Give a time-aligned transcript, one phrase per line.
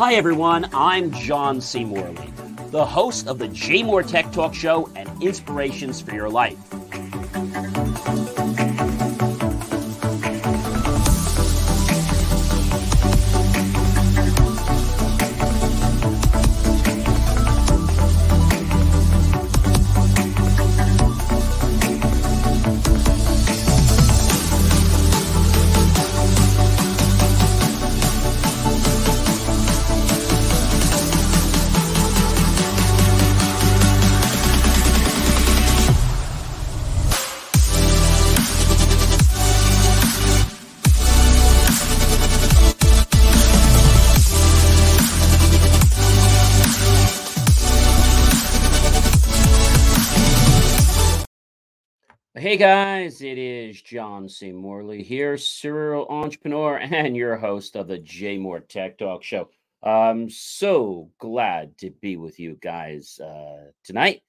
[0.00, 0.66] Hi, everyone.
[0.72, 1.84] I'm John C.
[1.84, 2.32] Morley,
[2.70, 6.69] the host of the JMOR Tech Talk Show and Inspirations for Your Life.
[52.50, 54.50] Hey guys, it is John C.
[54.50, 59.50] Morley here, serial entrepreneur and your host of the JMOR Tech Talk Show.
[59.84, 64.22] I'm so glad to be with you guys uh, tonight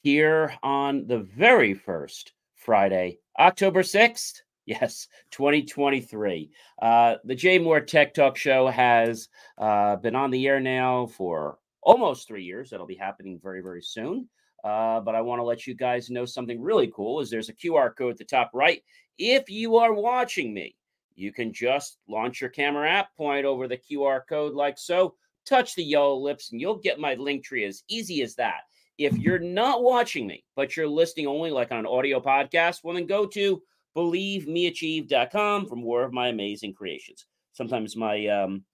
[0.00, 4.40] here on the very first Friday, October 6th.
[4.64, 6.50] Yes, 2023.
[6.80, 12.26] Uh, the JMOR Tech Talk Show has uh, been on the air now for almost
[12.26, 12.70] three years.
[12.70, 14.30] That'll be happening very, very soon.
[14.66, 17.54] Uh, but I want to let you guys know something really cool is there's a
[17.54, 18.82] QR code at the top right.
[19.16, 20.74] If you are watching me,
[21.14, 25.14] you can just launch your camera app, point over the QR code like so,
[25.46, 28.62] touch the yellow lips, and you'll get my link tree as easy as that.
[28.98, 32.96] If you're not watching me, but you're listening only like on an audio podcast, well,
[32.96, 33.62] then go to
[33.96, 37.26] believemeachieve.com for more of my amazing creations.
[37.52, 38.64] Sometimes my um,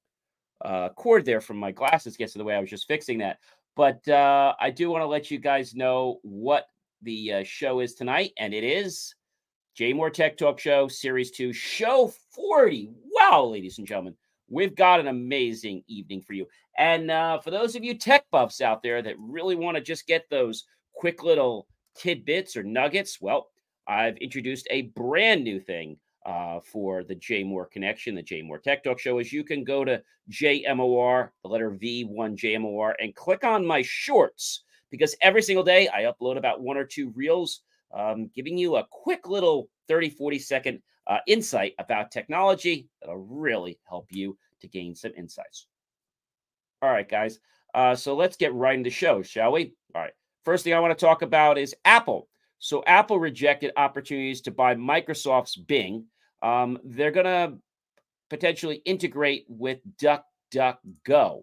[0.65, 2.55] uh, cord there from my glasses gets in the way.
[2.55, 3.41] I was just fixing that.
[3.75, 6.67] But uh, I do want to let you guys know what
[7.03, 9.15] the uh, show is tonight, and it is
[9.79, 12.91] JMOR Tech Talk Show, Series 2, Show 40.
[13.11, 14.15] Wow, ladies and gentlemen,
[14.51, 16.47] we've got an amazing evening for you.
[16.79, 20.07] And uh, for those of you tech buffs out there that really want to just
[20.07, 20.65] get those
[20.95, 23.49] quick little tidbits or nuggets, well,
[23.89, 28.99] I've introduced a brand new thing uh, for the JMOR Connection, the JMOR Tech Talk
[28.99, 33.67] Show, is you can go to JMOR, the letter V, one JMOR, and click on
[33.67, 37.63] my shorts because every single day I upload about one or two reels,
[37.93, 43.79] um, giving you a quick little 30, 40 second uh, insight about technology that'll really
[43.89, 45.67] help you to gain some insights.
[46.81, 47.41] All right, guys.
[47.75, 49.75] Uh, so let's get right into the show, shall we?
[49.95, 50.13] All right.
[50.45, 52.29] First thing I want to talk about is Apple.
[52.63, 56.07] So Apple rejected opportunities to buy Microsoft's Bing
[56.43, 57.55] um, they're going to
[58.29, 61.43] potentially integrate with DuckDuckGo.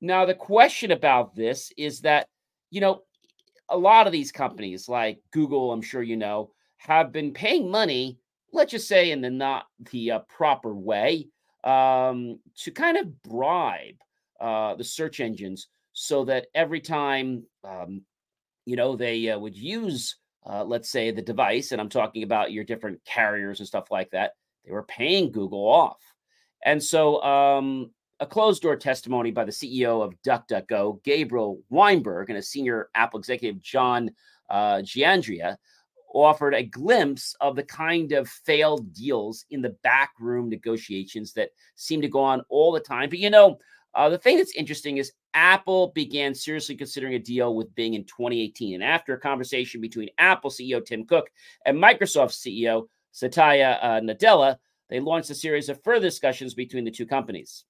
[0.00, 2.28] Now, the question about this is that,
[2.70, 3.02] you know,
[3.68, 8.18] a lot of these companies like Google, I'm sure you know, have been paying money,
[8.52, 11.28] let's just say in the not the uh, proper way,
[11.64, 13.96] um, to kind of bribe
[14.38, 18.02] uh, the search engines so that every time, um,
[18.66, 20.16] you know, they uh, would use
[20.48, 24.10] uh, let's say the device, and I'm talking about your different carriers and stuff like
[24.10, 24.32] that,
[24.64, 26.00] they were paying Google off.
[26.64, 32.38] And so, um, a closed door testimony by the CEO of DuckDuckGo, Gabriel Weinberg, and
[32.38, 34.10] a senior Apple executive, John
[34.48, 35.56] uh, Giannandrea,
[36.14, 42.00] offered a glimpse of the kind of failed deals in the backroom negotiations that seem
[42.00, 43.10] to go on all the time.
[43.10, 43.58] But you know,
[43.96, 48.04] uh, the thing that's interesting is Apple began seriously considering a deal with Bing in
[48.04, 48.74] 2018.
[48.74, 51.30] And after a conversation between Apple CEO Tim Cook
[51.64, 54.58] and Microsoft CEO Satya uh, Nadella,
[54.90, 57.64] they launched a series of further discussions between the two companies.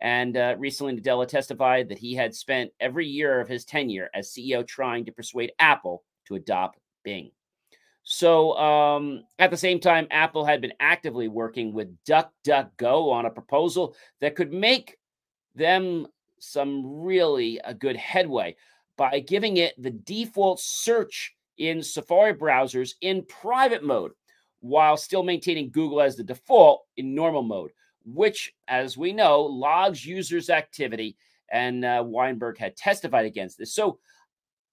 [0.00, 4.30] And uh, recently, Nadella testified that he had spent every year of his tenure as
[4.30, 7.30] CEO trying to persuade Apple to adopt Bing.
[8.04, 13.30] So, um, at the same time, Apple had been actively working with DuckDuckGo on a
[13.30, 14.96] proposal that could make
[15.54, 16.06] them
[16.38, 18.56] some really a good headway
[18.96, 24.12] by giving it the default search in Safari browsers in private mode
[24.60, 27.72] while still maintaining Google as the default in normal mode,
[28.04, 31.16] which, as we know, logs users' activity.
[31.50, 33.74] And uh, Weinberg had testified against this.
[33.74, 33.98] So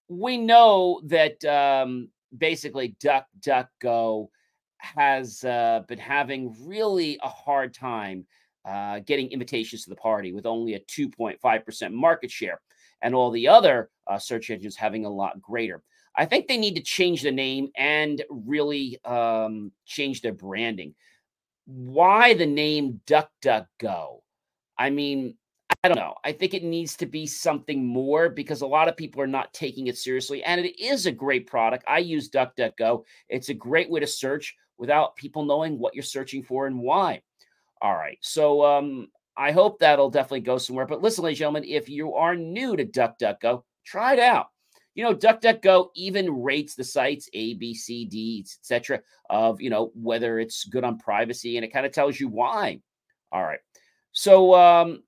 [0.08, 4.30] we know that um, basically DuckDuckGo
[4.78, 8.26] has uh, been having really a hard time
[8.66, 12.62] uh, getting invitations to the party with only a 2.5% market share,
[13.02, 15.82] and all the other uh, search engines having a lot greater.
[16.16, 20.96] I think they need to change the name and really um, change their branding.
[21.66, 24.20] Why the name DuckDuckGo?
[24.78, 25.36] I mean,
[25.84, 26.16] I don't know.
[26.26, 29.54] I think it needs to be something more because a lot of people are not
[29.54, 30.44] taking it seriously.
[30.44, 31.86] And it is a great product.
[31.88, 33.04] I use DuckDuckGo.
[33.30, 37.22] It's a great way to search without people knowing what you're searching for and why.
[37.82, 38.18] All right.
[38.22, 40.86] So um, I hope that'll definitely go somewhere.
[40.86, 44.48] But listen, ladies and gentlemen, if you are new to DuckDuckGo, try it out.
[44.96, 49.00] You know, DuckDuckGo even rates the sites A, B, C, D, etc.
[49.30, 52.82] of you know whether it's good on privacy, and it kind of tells you why.
[53.32, 53.60] All right.
[54.12, 55.04] So, um,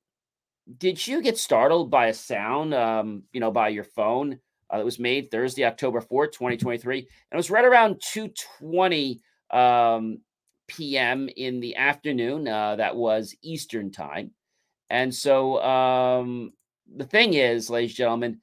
[0.77, 4.39] did you get startled by a sound, um, you know, by your phone
[4.69, 8.01] uh, that was made Thursday, October fourth, twenty twenty three, and it was right around
[8.01, 9.19] two twenty
[9.50, 10.19] um,
[10.77, 11.29] p.m.
[11.35, 12.47] in the afternoon.
[12.47, 14.31] Uh, that was Eastern time.
[14.89, 16.53] And so um,
[16.95, 18.41] the thing is, ladies and gentlemen,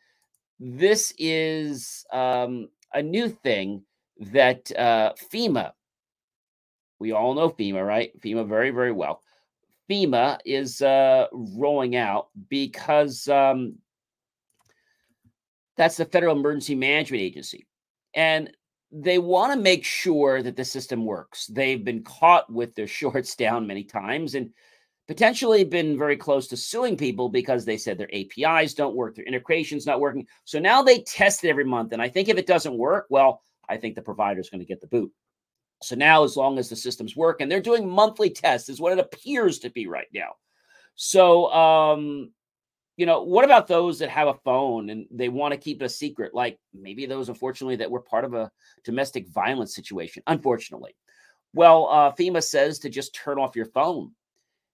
[0.60, 3.82] this is um, a new thing
[4.32, 5.72] that uh, FEMA,
[6.98, 8.18] we all know FEMA, right?
[8.20, 9.22] FEMA very, very well.
[9.90, 13.76] FEMA is uh, rolling out because um,
[15.76, 17.66] that's the Federal Emergency Management Agency.
[18.14, 18.50] And
[18.90, 21.46] they want to make sure that the system works.
[21.46, 24.50] They've been caught with their shorts down many times and
[25.06, 29.24] potentially been very close to suing people because they said their APIs don't work, their
[29.24, 30.26] integration's not working.
[30.44, 31.92] So now they test it every month.
[31.92, 34.66] And I think if it doesn't work, well, I think the provider is going to
[34.66, 35.10] get the boot.
[35.82, 38.92] So now, as long as the systems work, and they're doing monthly tests, is what
[38.92, 40.32] it appears to be right now.
[40.96, 42.32] So, um,
[42.98, 45.84] you know, what about those that have a phone and they want to keep it
[45.84, 46.34] a secret?
[46.34, 48.50] Like maybe those, unfortunately, that were part of a
[48.82, 50.96] domestic violence situation, unfortunately.
[51.54, 54.10] Well, uh, FEMA says to just turn off your phone.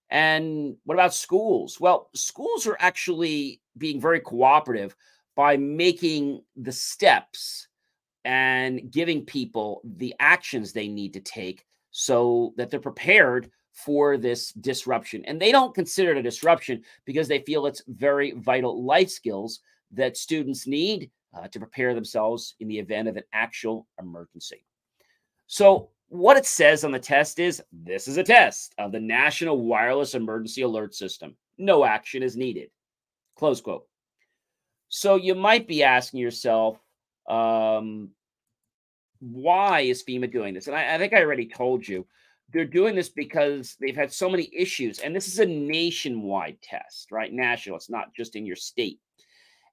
[0.09, 1.79] And what about schools?
[1.79, 4.97] Well, schools are actually being very cooperative
[5.37, 7.69] by making the steps
[8.25, 14.53] and giving people the actions they need to take so that they're prepared for this
[14.53, 15.25] disruption.
[15.27, 19.61] And they don't consider it a disruption because they feel it's very vital life skills
[19.91, 24.65] that students need uh, to prepare themselves in the event of an actual emergency.
[25.47, 29.59] So, what it says on the test is this is a test of the National
[29.59, 31.37] Wireless Emergency Alert System.
[31.59, 32.71] No action is needed.
[33.37, 33.87] Close quote.
[34.89, 36.79] So, you might be asking yourself,
[37.29, 38.11] um,
[39.19, 40.69] why is FEMA doing this?
[40.69, 42.07] And I, I think I already told you
[42.55, 45.01] they're doing this because they've had so many issues.
[45.01, 47.33] And this is a nationwide test, right?
[47.33, 47.77] National.
[47.77, 49.01] It's not just in your state.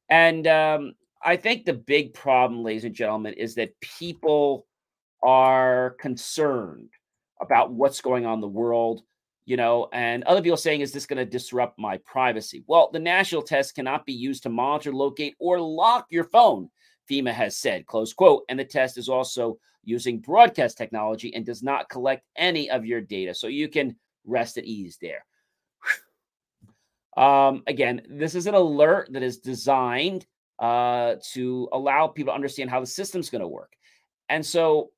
[0.10, 0.94] And um,
[1.24, 4.66] I think the big problem, ladies and gentlemen, is that people
[5.24, 6.90] are concerned
[7.40, 9.04] about what's going on in the world,
[9.46, 12.64] you know, and other people saying, is this going to disrupt my privacy?
[12.68, 16.70] Well, the national test cannot be used to monitor, locate, or lock your phone,
[17.10, 18.44] FEMA has said, close quote.
[18.50, 23.02] And the test is also using broadcast technology and does not collect any of your
[23.02, 23.34] data.
[23.34, 23.96] So you can
[24.26, 25.26] rest at ease there.
[27.18, 30.26] Um, again, this is an alert that is designed
[30.60, 33.74] uh, to allow people to understand how the system's going to work.
[34.30, 34.92] And so,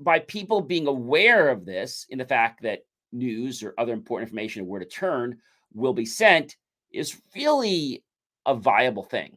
[0.00, 2.80] by people being aware of this, in the fact that
[3.12, 5.38] news or other important information, where to turn,
[5.72, 6.56] will be sent,
[6.92, 8.02] is really
[8.46, 9.36] a viable thing.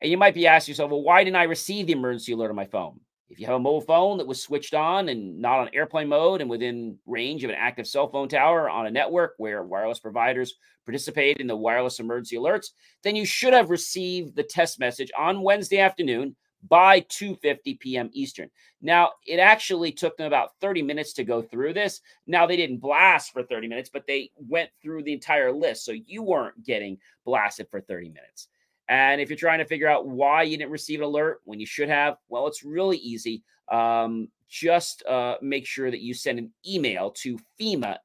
[0.00, 2.56] And you might be asking yourself, well, why didn't I receive the emergency alert on
[2.56, 2.98] my phone?
[3.34, 6.40] If you have a mobile phone that was switched on and not on airplane mode
[6.40, 10.54] and within range of an active cell phone tower on a network where wireless providers
[10.84, 12.66] participate in the wireless emergency alerts,
[13.02, 16.36] then you should have received the test message on Wednesday afternoon
[16.68, 18.08] by 2:50 p.m.
[18.12, 18.48] Eastern.
[18.80, 22.02] Now, it actually took them about 30 minutes to go through this.
[22.28, 25.90] Now, they didn't blast for 30 minutes, but they went through the entire list, so
[25.90, 28.46] you weren't getting blasted for 30 minutes.
[28.88, 31.66] And if you're trying to figure out why you didn't receive an alert when you
[31.66, 33.42] should have, well, it's really easy.
[33.70, 37.96] Um, just uh, make sure that you send an email to FEMA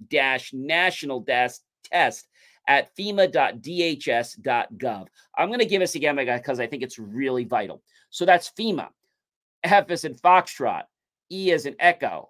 [0.54, 1.26] national
[1.92, 2.28] test
[2.68, 3.58] at fema.dhs.gov.
[5.38, 7.82] I'm going to give this again because I think it's really vital.
[8.10, 8.88] So that's FEMA,
[9.64, 10.84] F as in Foxtrot,
[11.32, 12.30] E as in Echo,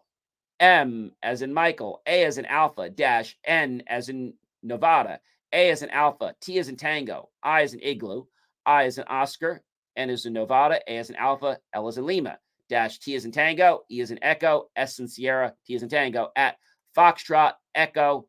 [0.59, 5.19] M as in Michael, A as in Alpha, dash N as in Nevada,
[5.53, 8.25] A as in Alpha, T as in Tango, I as in Igloo,
[8.69, 9.63] I is an Oscar,
[9.95, 12.37] N is in Nevada, A is an Alpha, L is in Lima,
[12.69, 15.89] dash T is in Tango, E is in Echo, S in Sierra, T is in
[15.89, 16.29] Tango.
[16.35, 16.57] At
[16.95, 18.27] Foxtrot, Echo,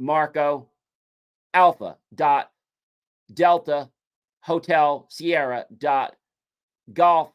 [0.00, 0.68] Marco,
[1.54, 2.50] Alpha dot
[3.32, 3.88] Delta
[4.40, 6.16] Hotel Sierra dot
[6.92, 7.30] Golf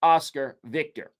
[0.00, 1.10] Oscar Victor.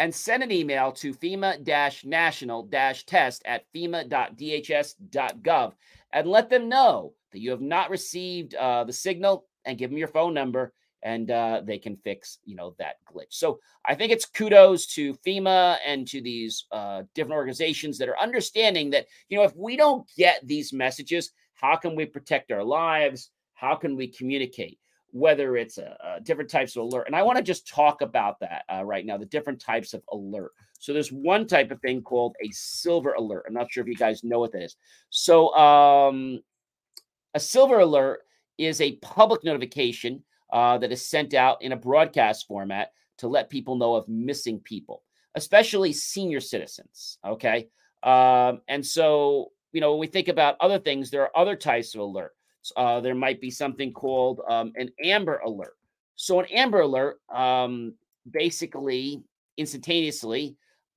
[0.00, 1.64] And send an email to FEMA
[2.04, 2.68] national
[3.06, 5.72] test at fema.dhs.gov
[6.16, 9.98] and let them know that you have not received uh, the signal and give them
[9.98, 13.26] your phone number and uh, they can fix you know that glitch.
[13.30, 18.18] So i think it's kudos to fema and to these uh, different organizations that are
[18.18, 22.62] understanding that you know if we don't get these messages how can we protect our
[22.62, 23.30] lives?
[23.54, 24.78] How can we communicate
[25.16, 27.06] whether it's a, a different types of alert.
[27.06, 30.02] And I want to just talk about that uh, right now the different types of
[30.12, 30.52] alert.
[30.78, 33.44] So there's one type of thing called a silver alert.
[33.48, 34.76] I'm not sure if you guys know what that is.
[35.08, 36.40] So um,
[37.34, 38.20] a silver alert
[38.58, 43.48] is a public notification uh, that is sent out in a broadcast format to let
[43.48, 45.02] people know of missing people,
[45.34, 47.18] especially senior citizens.
[47.26, 47.68] Okay.
[48.02, 51.94] Um, and so, you know, when we think about other things, there are other types
[51.94, 52.28] of alerts.
[52.76, 55.76] Uh, there might be something called um, an Amber Alert.
[56.16, 57.94] So, an Amber Alert um,
[58.30, 59.22] basically
[59.56, 60.56] instantaneously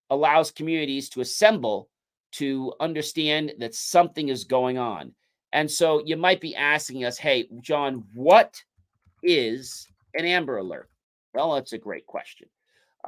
[0.09, 1.89] allows communities to assemble
[2.31, 5.13] to understand that something is going on.
[5.51, 8.61] And so, you might be asking us, hey, John, what
[9.23, 10.89] is an Amber Alert?
[11.33, 12.47] Well, that's a great question.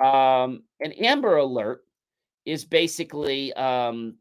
[0.01, 1.83] Um, an Amber Alert
[2.45, 4.15] is basically um,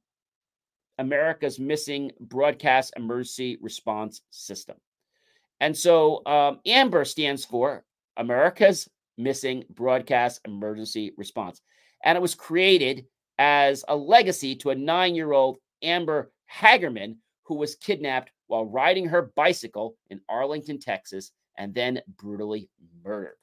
[1.01, 4.77] America's missing broadcast emergency response system.
[5.59, 7.85] And so um, AMBER stands for
[8.19, 11.63] America's Missing Broadcast Emergency Response.
[12.05, 13.07] And it was created
[13.39, 19.07] as a legacy to a nine year old Amber Hagerman who was kidnapped while riding
[19.07, 22.69] her bicycle in Arlington, Texas, and then brutally
[23.03, 23.37] murdered.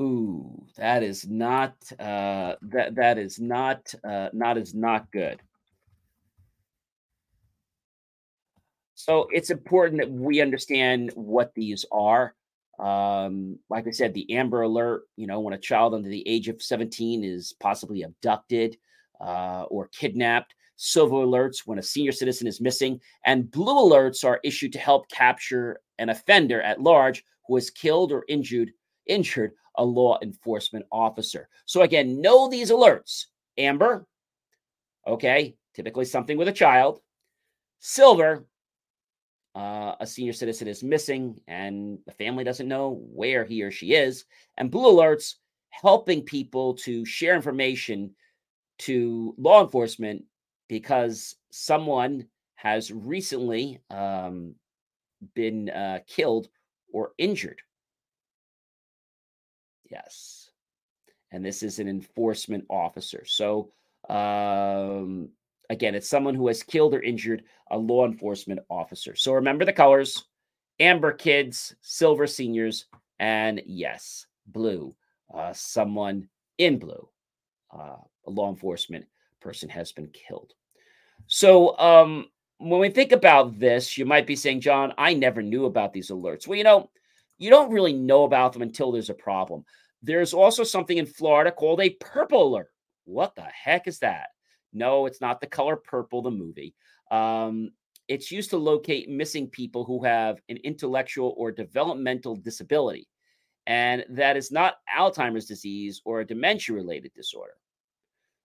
[0.00, 5.40] Ooh, that is not uh, that that is not uh, not is not good.
[8.94, 12.34] So it's important that we understand what these are.
[12.78, 16.48] Um, like I said, the Amber Alert, you know, when a child under the age
[16.48, 18.76] of 17 is possibly abducted
[19.20, 20.54] uh, or kidnapped.
[20.78, 25.08] Silver alerts when a senior citizen is missing, and blue alerts are issued to help
[25.08, 28.72] capture an offender at large who is killed or injured
[29.06, 31.48] injured a law enforcement officer.
[31.66, 33.26] So again, know these alerts.
[33.58, 34.06] Amber,
[35.06, 37.00] okay, typically something with a child.
[37.80, 38.46] Silver,
[39.54, 43.94] uh, a senior citizen is missing and the family doesn't know where he or she
[43.94, 44.24] is.
[44.58, 45.34] And blue alerts,
[45.70, 48.14] helping people to share information
[48.78, 50.24] to law enforcement
[50.68, 54.54] because someone has recently um,
[55.34, 56.48] been uh, killed
[56.92, 57.60] or injured.
[59.90, 60.50] Yes.
[61.32, 63.24] And this is an enforcement officer.
[63.26, 63.72] So,
[64.08, 65.28] um,
[65.70, 69.14] again, it's someone who has killed or injured a law enforcement officer.
[69.16, 70.24] So remember the colors
[70.78, 72.86] amber kids, silver seniors,
[73.18, 74.94] and yes, blue,
[75.34, 76.28] uh, someone
[76.58, 77.08] in blue,
[77.76, 79.06] uh, a law enforcement
[79.40, 80.52] person has been killed.
[81.26, 82.26] So, um,
[82.58, 86.10] when we think about this, you might be saying, John, I never knew about these
[86.10, 86.46] alerts.
[86.46, 86.90] Well, you know,
[87.38, 89.64] you don't really know about them until there's a problem.
[90.02, 92.70] There's also something in Florida called a purple alert.
[93.04, 94.28] What the heck is that?
[94.72, 96.74] No, it's not the color purple, the movie.
[97.10, 97.70] Um,
[98.08, 103.08] it's used to locate missing people who have an intellectual or developmental disability.
[103.66, 107.54] And that is not Alzheimer's disease or a dementia related disorder.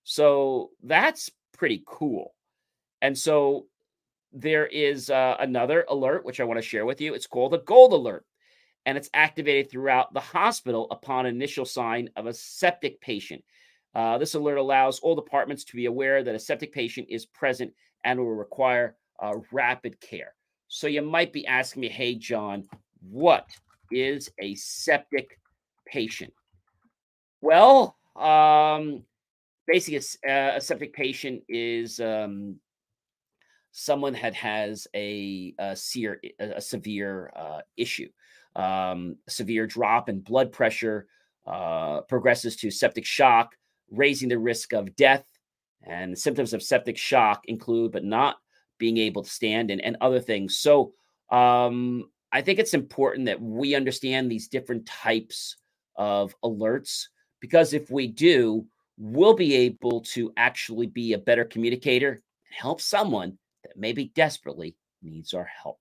[0.04, 2.34] So that's pretty cool.
[3.04, 3.68] And so
[4.34, 7.14] there is uh, another alert, which I want to share with you.
[7.14, 8.26] It's called a gold alert
[8.86, 13.44] and it's activated throughout the hospital upon initial sign of a septic patient.
[13.94, 17.74] Uh, this alert allows all departments to be aware that a septic patient is present
[18.04, 20.34] and will require uh, rapid care.
[20.68, 22.64] So you might be asking me, hey, John,
[23.02, 23.46] what
[23.92, 25.38] is a septic
[25.86, 26.34] patient?
[27.42, 29.04] Well, um,
[29.68, 32.56] basically, a, a septic patient is um,
[33.72, 38.08] someone that has a, a, severe, a severe uh, issue
[38.56, 41.08] um, severe drop in blood pressure,
[41.46, 43.56] uh, progresses to septic shock,
[43.90, 45.26] raising the risk of death.
[45.84, 48.38] And symptoms of septic shock include, but not
[48.78, 50.58] being able to stand and, and other things.
[50.58, 50.94] So
[51.32, 55.58] um, I think it's important that we understand these different types
[55.96, 57.08] of alerts
[57.40, 58.66] because if we do,
[58.98, 64.76] we'll be able to actually be a better communicator and help someone that maybe desperately
[65.02, 65.80] needs our help.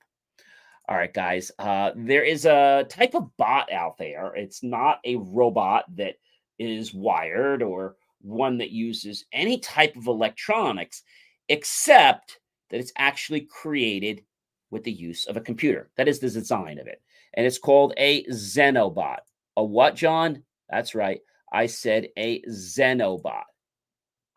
[0.90, 1.52] All right, guys.
[1.56, 4.35] Uh, there is a type of bot out there.
[4.35, 6.16] It's not a robot that
[6.59, 11.04] is wired or one that uses any type of electronics,
[11.49, 14.25] except that it's actually created
[14.73, 15.90] with the use of a computer.
[15.97, 17.00] That is the design of it.
[17.35, 19.20] And it's called a Xenobot.
[19.56, 20.42] A what, John?
[20.68, 21.20] That's right.
[21.52, 23.44] I said a Xenobot.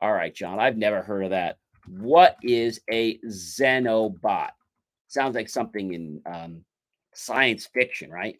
[0.01, 0.59] All right, John.
[0.59, 1.57] I've never heard of that.
[1.87, 4.51] What is a Xenobot?
[5.13, 6.65] Sounds like something in um,
[7.13, 8.39] science fiction, right?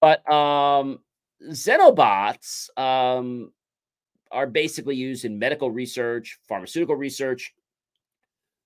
[0.00, 1.00] But um,
[1.48, 3.52] Xenobots um,
[4.30, 7.54] are basically used in medical research, pharmaceutical research,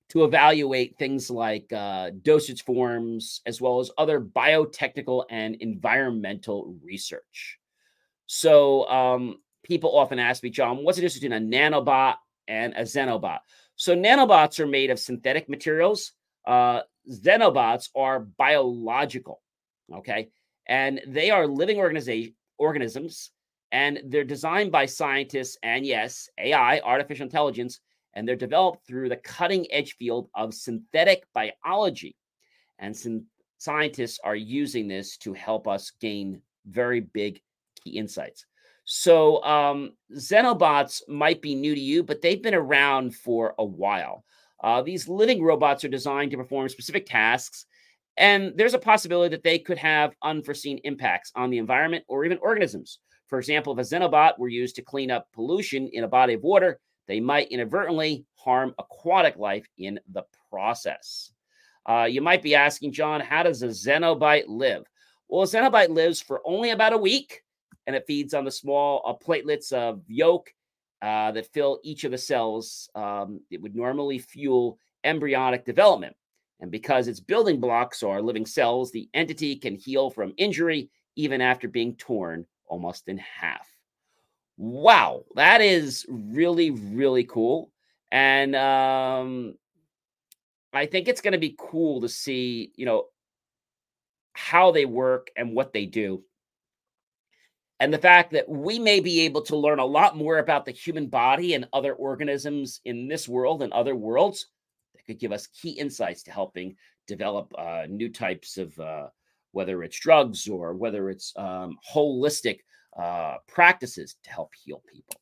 [0.08, 7.58] to evaluate things like uh, dosage forms, as well as other biotechnical and environmental research.
[8.26, 12.14] So, um, people often ask me, John, what's the difference between a nanobot
[12.46, 13.40] and a xenobot?
[13.74, 16.12] So, nanobots are made of synthetic materials.
[16.46, 19.42] Uh, xenobots are biological,
[19.92, 20.28] okay?
[20.68, 23.30] And they are living organiza- organisms,
[23.72, 27.80] and they're designed by scientists and, yes, AI, artificial intelligence,
[28.14, 32.16] and they're developed through the cutting edge field of synthetic biology.
[32.78, 32.96] And
[33.58, 37.40] scientists are using this to help us gain very big
[37.82, 38.46] key insights.
[38.84, 44.24] So, um, Xenobots might be new to you, but they've been around for a while.
[44.62, 47.66] Uh, these living robots are designed to perform specific tasks,
[48.16, 52.38] and there's a possibility that they could have unforeseen impacts on the environment or even
[52.38, 52.98] organisms.
[53.28, 56.42] For example, if a Xenobot were used to clean up pollution in a body of
[56.42, 61.32] water, they might inadvertently harm aquatic life in the process.
[61.88, 64.84] Uh, you might be asking, John, how does a Xenobot live?
[65.28, 67.42] Well, a Xenobot lives for only about a week
[67.86, 70.52] and it feeds on the small uh, platelets of yolk
[71.02, 72.88] uh, that fill each of the cells.
[72.94, 76.16] Um, it would normally fuel embryonic development.
[76.60, 81.40] And because its building blocks are living cells, the entity can heal from injury even
[81.40, 83.68] after being torn almost in half.
[84.56, 87.70] Wow, that is really, really cool.
[88.10, 89.54] And um,
[90.72, 93.06] I think it's going to be cool to see, you know,
[94.32, 96.22] how they work and what they do.
[97.78, 100.72] And the fact that we may be able to learn a lot more about the
[100.72, 104.46] human body and other organisms in this world and other worlds
[104.94, 109.08] that could give us key insights to helping develop uh, new types of, uh,
[109.52, 112.60] whether it's drugs or whether it's um, holistic
[112.98, 115.20] uh, practices to help heal people.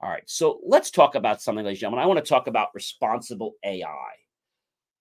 [0.00, 2.04] All right, so let's talk about something, ladies and gentlemen.
[2.04, 4.14] I want to talk about responsible AI,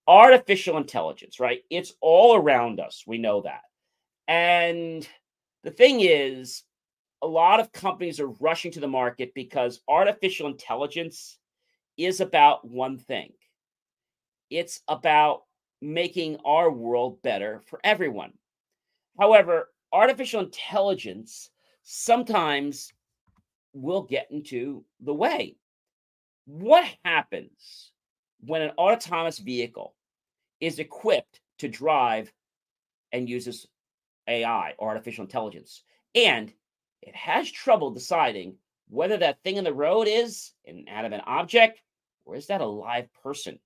[0.08, 1.62] artificial intelligence, right?
[1.70, 3.04] It's all around us.
[3.08, 3.62] We know that.
[4.28, 5.08] And
[5.64, 6.64] the thing is,
[7.22, 11.38] a lot of companies are rushing to the market because artificial intelligence
[11.98, 13.32] is about one thing
[14.50, 15.44] it's about
[15.82, 18.34] making our world better for everyone.
[19.20, 21.50] However, artificial intelligence
[21.84, 22.92] sometimes
[23.74, 25.56] will get into the way.
[26.46, 27.92] What happens
[28.42, 29.96] when an autonomous vehicle
[30.60, 32.32] is equipped to drive
[33.12, 33.68] and uses
[34.28, 35.84] AI, artificial intelligence,
[36.16, 36.52] and
[37.02, 38.56] it has trouble deciding
[38.90, 41.82] whether that thing in the road is an inanimate object
[42.26, 43.60] or is that a live person?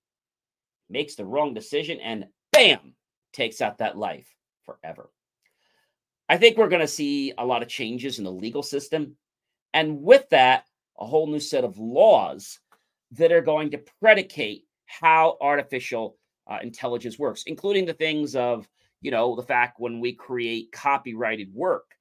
[0.88, 2.94] Makes the wrong decision and bam,
[3.32, 4.28] takes out that life
[4.64, 5.10] forever.
[6.28, 9.16] I think we're going to see a lot of changes in the legal system.
[9.72, 10.64] And with that,
[10.98, 12.60] a whole new set of laws
[13.12, 16.16] that are going to predicate how artificial
[16.46, 18.68] uh, intelligence works, including the things of,
[19.00, 21.93] you know, the fact when we create copyrighted work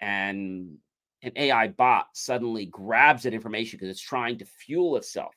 [0.00, 0.76] and
[1.22, 5.34] an AI bot suddenly grabs that information because it's trying to fuel itself.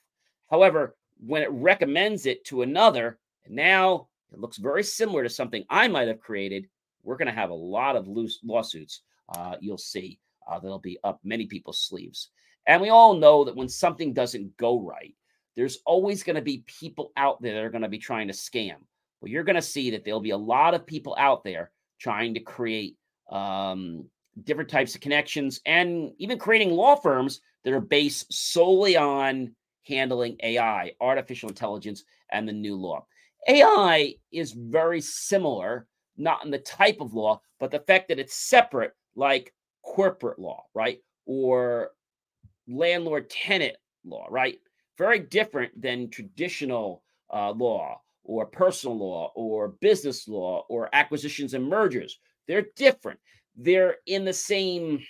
[0.49, 0.95] However,
[1.25, 6.07] when it recommends it to another, now it looks very similar to something I might
[6.07, 6.67] have created,
[7.03, 9.01] we're going to have a lot of loose lawsuits.
[9.29, 12.29] Uh, you'll see uh, that'll be up many people's sleeves.
[12.67, 15.15] And we all know that when something doesn't go right,
[15.55, 18.33] there's always going to be people out there that are going to be trying to
[18.33, 18.75] scam.
[19.19, 22.35] Well, you're going to see that there'll be a lot of people out there trying
[22.35, 22.97] to create
[23.29, 24.05] um,
[24.43, 29.53] different types of connections and even creating law firms that are based solely on
[29.87, 33.05] handling AI, artificial intelligence, and the new law.
[33.47, 38.35] AI is very similar not in the type of law, but the fact that it's
[38.35, 40.99] separate, like corporate law, right?
[41.25, 41.91] Or
[42.67, 44.59] landlord tenant law, right?
[44.97, 51.67] Very different than traditional uh, law or personal law or business law or acquisitions and
[51.67, 52.19] mergers.
[52.47, 53.19] They're different.
[53.55, 55.03] They're in the same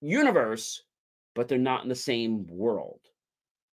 [0.00, 0.82] universe,
[1.34, 3.00] but they're not in the same world.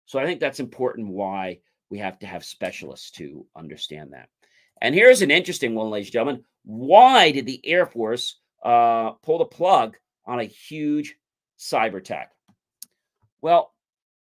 [0.06, 4.30] So I think that's important why we have to have specialists to understand that.
[4.82, 6.44] And here's an interesting one, ladies and gentlemen.
[6.64, 11.16] Why did the Air Force uh, pull the plug on a huge
[11.58, 12.32] cyber attack?
[13.42, 13.74] Well,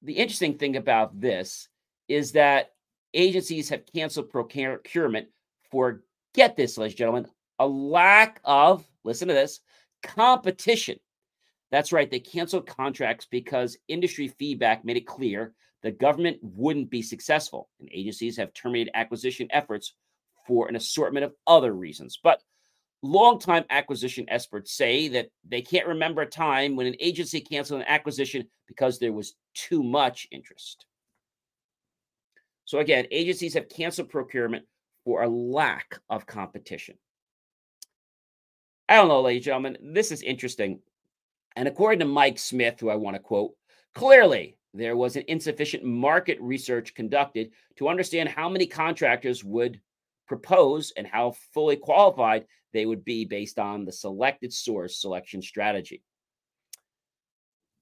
[0.02, 1.68] the interesting thing about this
[2.08, 2.72] is that
[3.14, 5.28] agencies have canceled procurement
[5.70, 6.02] for,
[6.34, 7.26] get this, ladies and gentlemen,
[7.58, 9.60] a lack of, listen to this,
[10.02, 10.98] competition.
[11.70, 12.10] That's right.
[12.10, 17.88] They canceled contracts because industry feedback made it clear the government wouldn't be successful, and
[17.92, 19.94] agencies have terminated acquisition efforts
[20.46, 22.18] for an assortment of other reasons.
[22.22, 22.42] But
[23.02, 27.86] longtime acquisition experts say that they can't remember a time when an agency canceled an
[27.86, 30.86] acquisition because there was too much interest.
[32.64, 34.64] So again, agencies have canceled procurement
[35.04, 36.96] for a lack of competition.
[38.88, 40.80] I don't know, ladies and gentlemen, this is interesting.
[41.56, 43.54] And according to Mike Smith, who I want to quote,
[43.94, 49.80] clearly there was an insufficient market research conducted to understand how many contractors would
[50.26, 56.02] propose and how fully qualified they would be based on the selected source selection strategy.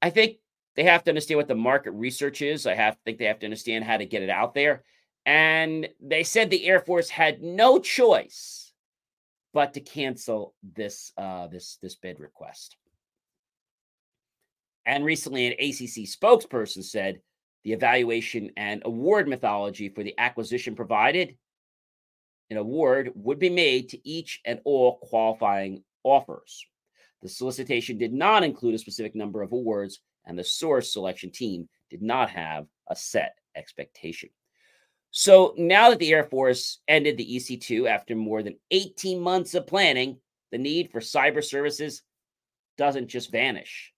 [0.01, 0.39] I think
[0.75, 2.67] they have to understand what the market research is.
[2.67, 4.85] I have think they have to understand how to get it out there.
[5.25, 8.66] And they said the Air Force had no choice
[9.57, 12.77] but to cancel this uh, this this bid request.
[14.85, 17.23] And recently, an ACC spokesperson said
[17.65, 21.39] the evaluation and award methodology for the acquisition provided
[22.51, 26.67] an award would be made to each and all qualifying offers.
[27.23, 31.67] The solicitation did not include a specific number of awards, and the source selection team
[31.89, 34.29] did not have a set expectation.
[35.19, 39.67] So now that the Air Force ended the EC2 after more than 18 months of
[39.67, 40.19] planning,
[40.53, 42.03] the need for cyber services
[42.77, 43.95] doesn't just vanish.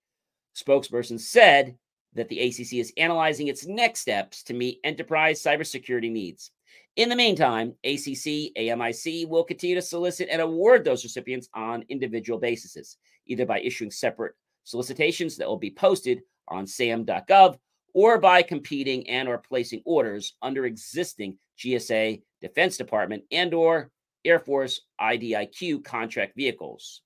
[0.57, 1.75] Spokesperson said
[2.15, 6.53] that the ACC is analyzing its next steps to meet enterprise cybersecurity needs.
[6.95, 12.39] In the meantime, ACC, AMIC will continue to solicit and award those recipients on individual
[12.39, 17.57] basis, either by issuing separate solicitations that will be posted on sam.gov
[17.95, 23.91] or by competing and or placing orders under existing GSA, Defense Department, and or
[24.25, 27.03] Air Force IDIQ contract vehicles.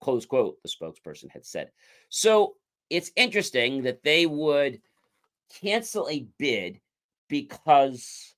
[0.00, 1.70] Close quote, the spokesperson had said.
[2.08, 2.54] So
[2.90, 4.80] it's interesting that they would
[5.60, 6.80] cancel a bid
[7.28, 8.34] because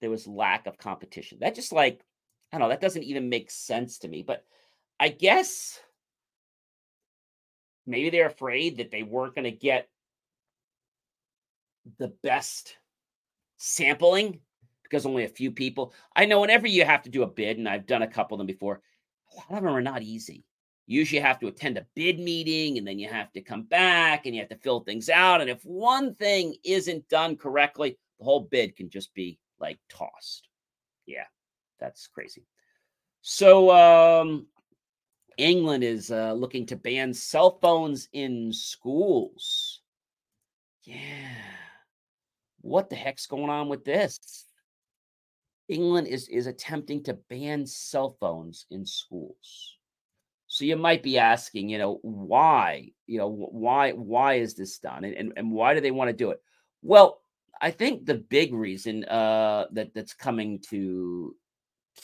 [0.00, 1.38] there was lack of competition.
[1.40, 2.00] That just like,
[2.52, 4.22] I don't know, that doesn't even make sense to me.
[4.22, 4.44] But
[4.98, 5.78] I guess
[7.86, 9.88] maybe they're afraid that they weren't going to get
[11.98, 12.76] the best
[13.56, 14.40] sampling
[14.82, 15.94] because only a few people.
[16.14, 18.38] I know whenever you have to do a bid, and I've done a couple of
[18.38, 18.82] them before,
[19.32, 20.44] a lot of them are not easy.
[20.86, 24.26] You usually have to attend a bid meeting and then you have to come back
[24.26, 25.40] and you have to fill things out.
[25.40, 30.48] And if one thing isn't done correctly, the whole bid can just be like tossed.
[31.06, 31.24] Yeah,
[31.78, 32.44] that's crazy.
[33.22, 34.46] So, um,
[35.38, 39.80] England is uh, looking to ban cell phones in schools.
[40.82, 41.61] Yeah.
[42.62, 44.46] What the heck's going on with this?
[45.68, 49.76] England is, is attempting to ban cell phones in schools.
[50.46, 52.90] So you might be asking, you know, why?
[53.06, 55.04] You know, why why is this done?
[55.04, 56.42] And, and, and why do they want to do it?
[56.82, 57.22] Well,
[57.60, 61.34] I think the big reason uh, that that's coming to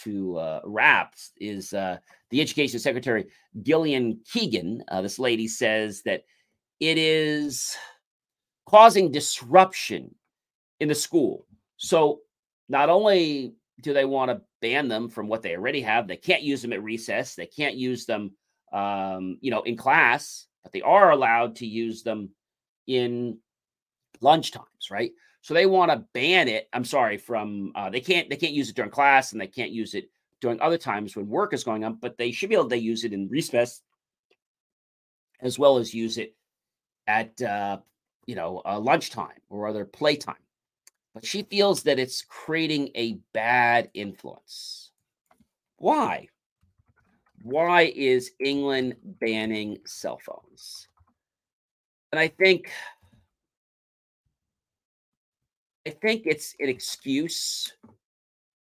[0.05, 1.99] to uh, wraps is uh,
[2.31, 3.27] the education secretary
[3.63, 4.83] Gillian Keegan.
[4.89, 6.23] Uh, this lady says that
[6.81, 7.77] it is
[8.67, 10.15] causing disruption
[10.81, 11.47] in the school.
[11.77, 12.21] So
[12.69, 16.43] not only do they want to ban them from what they already have, they can't
[16.43, 18.33] use them at recess, they can't use them,
[18.73, 22.31] um, you know, in class, but they are allowed to use them
[22.87, 23.39] in
[24.21, 25.13] lunch times, right?
[25.43, 26.69] So they want to ban it.
[26.73, 29.71] I'm sorry, from uh, they can't they can't use it during class and they can't
[29.71, 30.11] use it
[30.41, 33.05] during other times when work is going on, but they should be able to use
[33.05, 33.83] it in recess
[35.41, 36.35] as well as use it
[37.07, 37.79] at uh,
[38.27, 40.35] you know uh, lunchtime or other playtime
[41.15, 44.91] but she feels that it's creating a bad influence.
[45.77, 46.29] Why?
[47.43, 50.89] Why is England banning cell phones?
[52.13, 52.71] And I think
[55.87, 57.73] I think it's an excuse.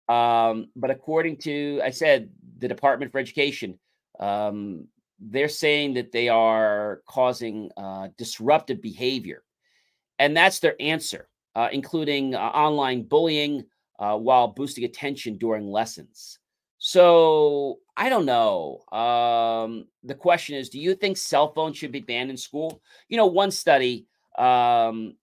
[0.09, 3.79] Um, but according to I said the Department for Education,
[4.20, 4.87] um,
[5.18, 9.42] they're saying that they are causing uh, disruptive behavior,
[10.18, 13.64] and that's their answer uh, including uh, online bullying
[13.99, 16.38] uh, while boosting attention during lessons.
[16.79, 18.85] So I don't know.
[18.92, 22.81] Um, the question is do you think cell phones should be banned in school?
[23.09, 24.07] You know, one study
[24.38, 25.16] um,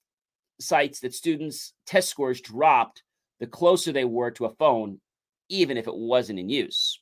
[0.59, 3.03] cites that students' test scores dropped
[3.39, 4.99] the closer they were to a phone,
[5.47, 6.99] even if it wasn't in use.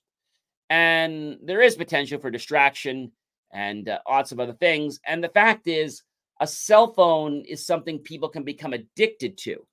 [0.69, 3.11] And there is potential for distraction
[3.51, 4.99] and uh, lots of other things.
[5.07, 6.03] And the fact is,
[6.39, 9.65] a cell phone is something people can become addicted to.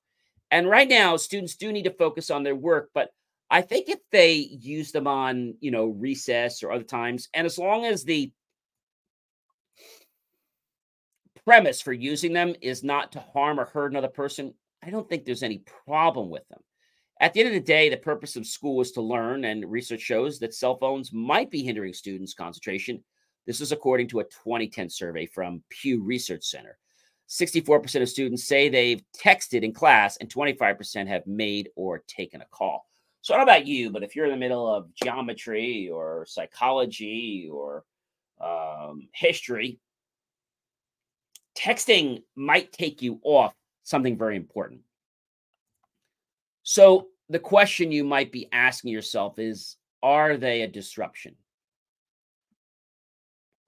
[0.51, 3.09] And right now, students do need to focus on their work, but
[3.49, 7.57] I think if they use them on, you know, recess or other times, and as
[7.57, 8.31] long as the
[11.45, 15.25] premise for using them is not to harm or hurt another person, I don't think
[15.25, 16.61] there's any problem with them.
[17.19, 20.01] At the end of the day, the purpose of school is to learn, and research
[20.01, 23.03] shows that cell phones might be hindering students' concentration
[23.45, 26.77] this is according to a 2010 survey from Pew Research Center.
[27.29, 32.45] 64% of students say they've texted in class, and 25% have made or taken a
[32.51, 32.85] call.
[33.21, 36.25] So, I don't know about you, but if you're in the middle of geometry or
[36.27, 37.85] psychology or
[38.43, 39.79] um, history,
[41.55, 44.81] texting might take you off something very important.
[46.63, 51.35] So, the question you might be asking yourself is Are they a disruption?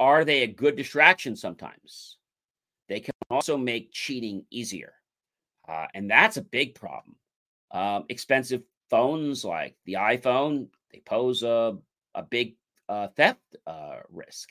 [0.03, 2.17] Are they a good distraction sometimes?
[2.89, 4.91] They can also make cheating easier.
[5.65, 7.15] Uh, and that's a big problem.
[7.71, 11.77] Um, expensive phones like the iPhone, they pose a,
[12.13, 12.57] a big
[12.89, 14.49] uh, theft uh, risk.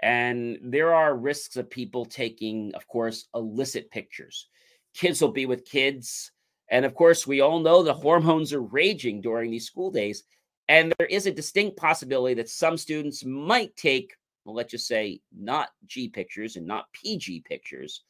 [0.00, 4.48] And there are risks of people taking, of course, illicit pictures.
[4.92, 6.30] Kids will be with kids.
[6.70, 10.24] And of course, we all know the hormones are raging during these school days.
[10.68, 14.12] And there is a distinct possibility that some students might take
[14.44, 18.02] well, let's just say not G pictures and not PG pictures,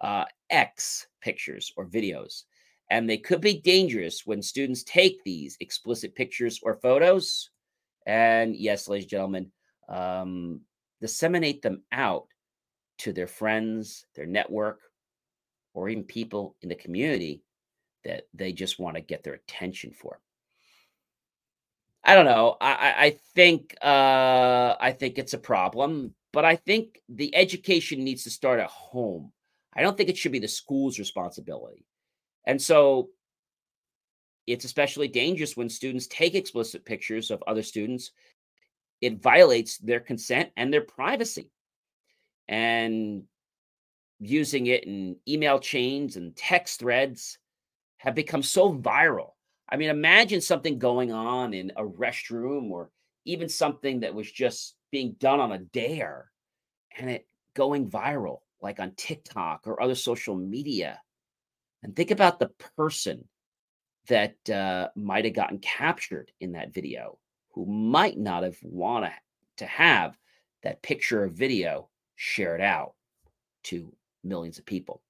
[0.00, 2.44] uh, X pictures or videos.
[2.90, 7.50] And they could be dangerous when students take these explicit pictures or photos.
[8.06, 9.52] And yes, ladies and gentlemen,
[9.88, 10.60] um,
[11.00, 12.26] disseminate them out
[12.98, 14.80] to their friends, their network,
[15.72, 17.42] or even people in the community
[18.04, 20.20] that they just want to get their attention for.
[22.04, 22.56] I don't know.
[22.60, 28.24] I, I think uh, I think it's a problem, but I think the education needs
[28.24, 29.32] to start at home.
[29.74, 31.84] I don't think it should be the school's responsibility.
[32.46, 33.10] And so
[34.46, 38.12] it's especially dangerous when students take explicit pictures of other students.
[39.00, 41.50] It violates their consent and their privacy.
[42.48, 43.24] And
[44.18, 47.38] using it in email chains and text threads
[47.98, 49.32] have become so viral
[49.70, 52.90] I mean, imagine something going on in a restroom or
[53.24, 56.30] even something that was just being done on a dare
[56.98, 61.00] and it going viral, like on TikTok or other social media.
[61.82, 63.26] And think about the person
[64.08, 67.18] that uh, might have gotten captured in that video
[67.52, 69.12] who might not have wanted
[69.58, 70.16] to have
[70.62, 72.94] that picture or video shared out
[73.64, 73.92] to
[74.24, 75.00] millions of people.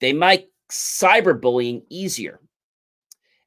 [0.00, 2.40] They might cyberbullying easier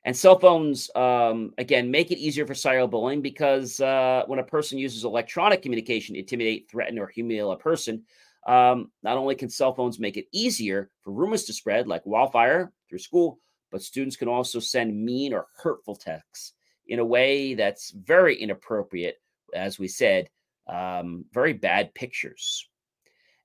[0.03, 4.79] and cell phones, um, again, make it easier for cyberbullying because uh, when a person
[4.79, 8.03] uses electronic communication to intimidate, threaten, or humiliate a person,
[8.47, 12.71] um, not only can cell phones make it easier for rumors to spread like wildfire
[12.89, 13.39] through school,
[13.71, 16.53] but students can also send mean or hurtful texts
[16.87, 19.21] in a way that's very inappropriate,
[19.53, 20.29] as we said,
[20.67, 22.67] um, very bad pictures.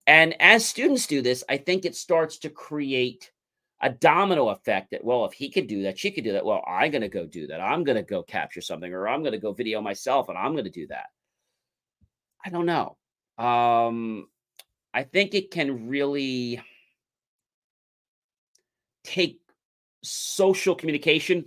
[0.07, 3.31] And as students do this, I think it starts to create
[3.83, 6.45] a domino effect that well if he could do that she could do that.
[6.45, 7.61] Well i'm going to go do that.
[7.61, 10.53] I'm going to go capture something or i'm going to go video myself and i'm
[10.53, 11.07] going to do that.
[12.45, 12.97] I don't know.
[13.39, 14.29] Um
[14.95, 16.61] i think it can really
[19.05, 19.41] take
[20.03, 21.45] social communication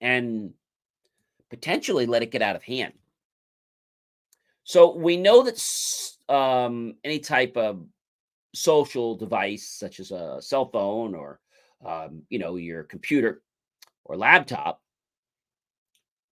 [0.00, 0.52] and
[1.50, 2.94] potentially let it get out of hand.
[4.64, 5.62] So we know that
[6.32, 7.84] um, any type of
[8.54, 11.40] social device such as a cell phone or
[11.84, 13.42] um, you know your computer
[14.04, 14.82] or laptop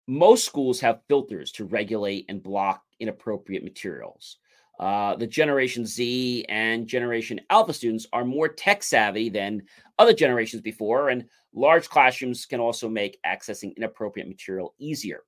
[0.07, 4.37] most schools have filters to regulate and block inappropriate materials.
[4.79, 9.61] Uh, the generation z and generation alpha students are more tech savvy than
[9.99, 15.23] other generations before and large classrooms can also make accessing inappropriate material easier.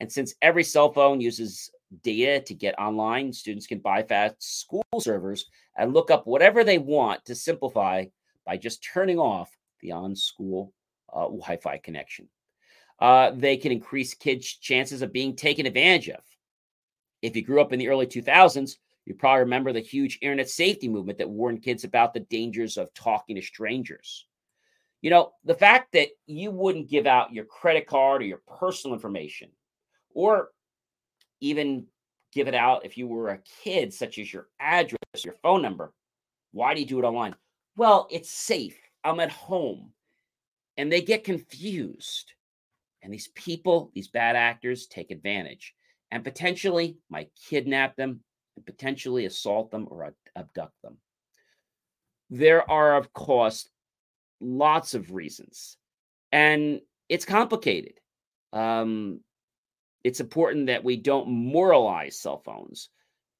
[0.00, 1.70] And since every cell phone uses
[2.02, 3.32] data to get online.
[3.32, 8.04] Students can bypass school servers and look up whatever they want to simplify
[8.46, 9.50] by just turning off
[9.80, 10.72] the on school
[11.12, 12.28] uh, Wi Fi connection.
[12.98, 16.22] Uh, they can increase kids' chances of being taken advantage of.
[17.20, 20.88] If you grew up in the early 2000s, you probably remember the huge internet safety
[20.88, 24.26] movement that warned kids about the dangers of talking to strangers.
[25.00, 28.94] You know, the fact that you wouldn't give out your credit card or your personal
[28.94, 29.50] information,
[30.14, 30.50] or
[31.42, 31.86] even
[32.32, 35.92] give it out if you were a kid, such as your address, your phone number.
[36.52, 37.34] Why do you do it online?
[37.76, 38.78] Well, it's safe.
[39.04, 39.92] I'm at home.
[40.78, 42.32] And they get confused.
[43.02, 45.74] And these people, these bad actors, take advantage
[46.10, 48.20] and potentially might kidnap them
[48.56, 50.98] and potentially assault them or abduct them.
[52.30, 53.68] There are, of course,
[54.40, 55.76] lots of reasons,
[56.30, 57.94] and it's complicated.
[58.52, 59.20] Um,
[60.04, 62.88] it's important that we don't moralize cell phones.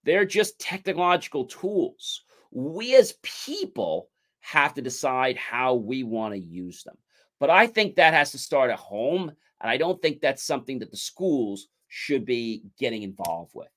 [0.04, 2.24] They're just technological tools.
[2.50, 4.08] We as people
[4.40, 6.96] have to decide how we want to use them.
[7.40, 9.30] But I think that has to start at home.
[9.60, 13.68] And I don't think that's something that the schools should be getting involved with.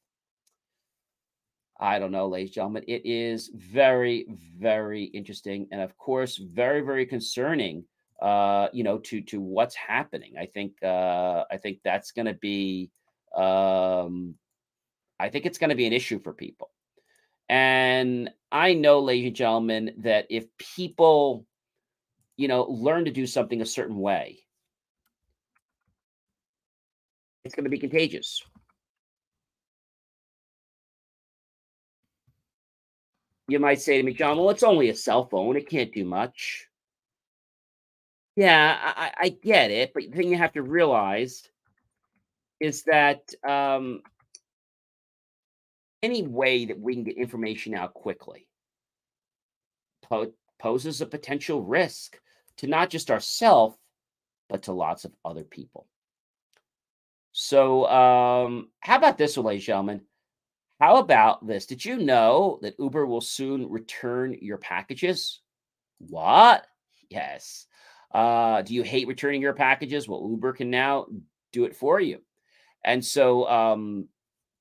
[1.78, 2.84] I don't know, ladies and gentlemen.
[2.88, 4.26] It is very,
[4.58, 7.84] very interesting, and of course, very, very concerning.
[8.22, 10.36] Uh, you know, to to what's happening.
[10.40, 12.90] I think uh, I think that's going to be.
[13.36, 14.36] Um,
[15.20, 16.70] I think it's going to be an issue for people,
[17.50, 21.46] and I know, ladies and gentlemen, that if people,
[22.38, 24.40] you know, learn to do something a certain way,
[27.44, 28.42] it's going to be contagious.
[33.48, 35.56] You might say to me, John, well, it's only a cell phone.
[35.56, 36.68] It can't do much.
[38.36, 39.94] Yeah, I, I get it.
[39.94, 41.48] But the thing you have to realize
[42.60, 44.02] is that um,
[46.04, 48.48] any way that we can get information out quickly
[50.04, 52.20] po- poses a potential risk
[52.58, 53.78] to not just ourselves,
[54.50, 55.88] but to lots of other people.
[57.32, 60.02] So, um, how about this, ladies and gentlemen?
[60.80, 61.66] How about this?
[61.66, 65.42] Did you know that Uber will soon return your packages?
[66.00, 66.66] What?
[67.10, 67.68] Yes.
[68.16, 70.08] Uh, do you hate returning your packages?
[70.08, 71.08] Well, Uber can now
[71.52, 72.20] do it for you.
[72.86, 74.08] And so um,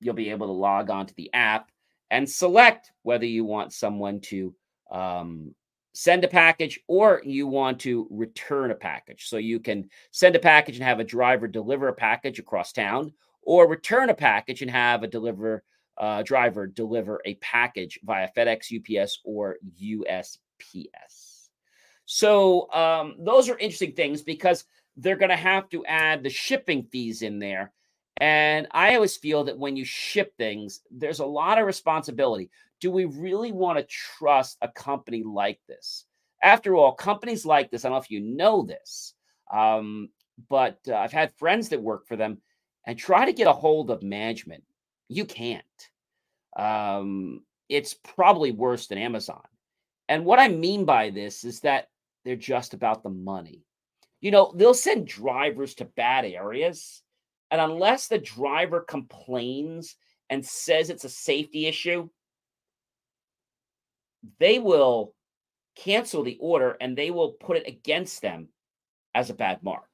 [0.01, 1.71] you'll be able to log on to the app
[2.11, 4.53] and select whether you want someone to
[4.91, 5.55] um,
[5.93, 9.29] send a package or you want to return a package.
[9.29, 13.13] So you can send a package and have a driver deliver a package across town,
[13.41, 15.63] or return a package and have a deliver
[15.97, 21.24] uh, driver deliver a package via FedEx, UPS, or USPS.
[22.05, 24.65] So um, those are interesting things because
[24.97, 27.73] they're going to have to add the shipping fees in there.
[28.17, 32.49] And I always feel that when you ship things, there's a lot of responsibility.
[32.79, 36.05] Do we really want to trust a company like this?
[36.41, 39.15] After all, companies like this, I don't know if you know this,
[39.51, 40.09] um,
[40.49, 42.37] but uh, I've had friends that work for them
[42.85, 44.63] and try to get a hold of management
[45.07, 45.63] you can't.
[46.57, 49.43] Um, it's probably worse than Amazon.
[50.07, 51.89] And what I mean by this is that
[52.25, 53.61] they're just about the money.
[54.19, 57.03] You know, they'll send drivers to bad areas.
[57.51, 59.95] And unless the driver complains
[60.29, 62.09] and says it's a safety issue,
[64.39, 65.13] they will
[65.75, 68.47] cancel the order and they will put it against them
[69.13, 69.87] as a bad mark.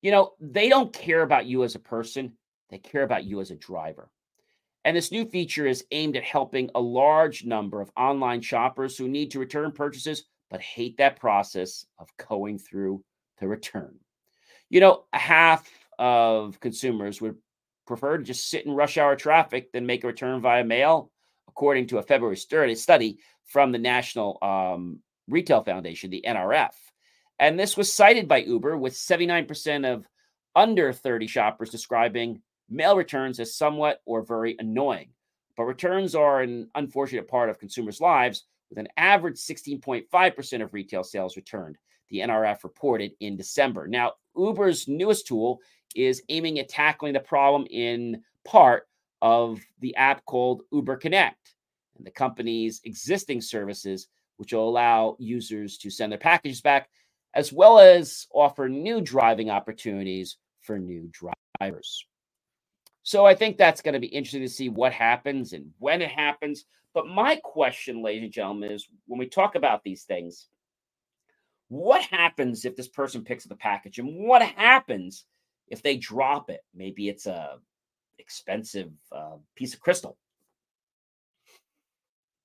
[0.00, 2.32] You know, they don't care about you as a person.
[2.70, 4.10] They care about you as a driver.
[4.84, 9.08] And this new feature is aimed at helping a large number of online shoppers who
[9.08, 13.02] need to return purchases but hate that process of going through
[13.40, 13.98] the return.
[14.68, 15.68] You know, half
[15.98, 17.36] of consumers would
[17.86, 21.10] prefer to just sit in rush hour traffic than make a return via mail,
[21.48, 26.72] according to a February study from the National um, Retail Foundation, the NRF.
[27.38, 30.06] And this was cited by Uber, with 79% of
[30.54, 35.10] under 30 shoppers describing mail returns as somewhat or very annoying.
[35.56, 41.04] But returns are an unfortunate part of consumers' lives, with an average 16.5% of retail
[41.04, 41.76] sales returned,
[42.08, 43.86] the NRF reported in December.
[43.86, 45.60] Now, Uber's newest tool
[45.94, 48.88] is aiming at tackling the problem in part
[49.20, 51.54] of the app called Uber Connect
[51.98, 54.08] and the company's existing services,
[54.38, 56.88] which will allow users to send their packages back,
[57.34, 61.10] as well as offer new driving opportunities for new
[61.60, 62.06] drivers.
[63.02, 66.10] So I think that's going to be interesting to see what happens and when it
[66.10, 66.64] happens.
[66.94, 70.48] But my question, ladies and gentlemen, is when we talk about these things,
[71.68, 75.24] what happens if this person picks up the package and what happens
[75.68, 76.60] if they drop it?
[76.74, 77.58] Maybe it's a
[78.18, 80.16] expensive uh, piece of crystal.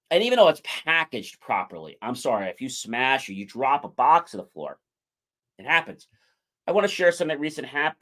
[0.09, 3.89] And even though it's packaged properly, I'm sorry, if you smash or you drop a
[3.89, 4.79] box to the floor,
[5.59, 6.07] it happens.
[6.65, 7.97] I want to share something that recent hap-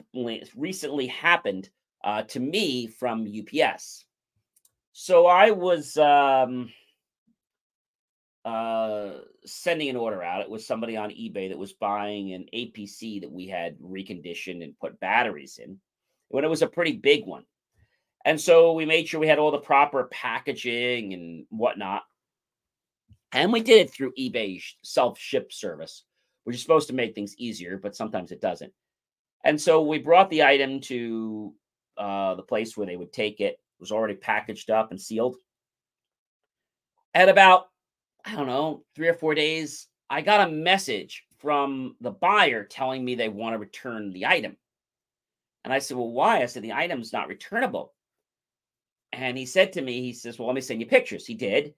[0.54, 1.68] recently happened
[2.06, 4.04] uh, to me from UPS.
[4.92, 6.72] So I was um,
[8.44, 9.10] uh,
[9.44, 10.40] sending an order out.
[10.40, 14.78] It was somebody on eBay that was buying an APC that we had reconditioned and
[14.78, 15.80] put batteries in.
[16.28, 17.44] When it was a pretty big one.
[18.24, 22.02] And so we made sure we had all the proper packaging and whatnot.
[23.32, 26.04] And we did it through eBay self ship service,
[26.44, 28.72] which is supposed to make things easier, but sometimes it doesn't.
[29.44, 31.52] And so we brought the item to
[31.98, 33.54] uh, the place where they would take it.
[33.54, 35.36] It was already packaged up and sealed.
[37.14, 37.66] At about,
[38.24, 43.04] I don't know, three or four days, I got a message from the buyer telling
[43.04, 44.56] me they want to return the item.
[45.64, 46.42] And I said, Well, why?
[46.42, 47.92] I said, The item's not returnable.
[49.12, 51.26] And he said to me, He says, Well, let me send you pictures.
[51.26, 51.74] He did.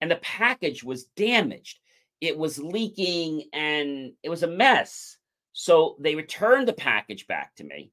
[0.00, 1.78] And the package was damaged.
[2.20, 5.16] It was leaking and it was a mess.
[5.52, 7.92] So they returned the package back to me